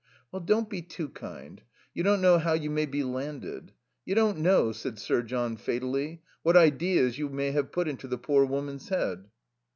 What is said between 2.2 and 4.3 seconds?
know how you may be landed. You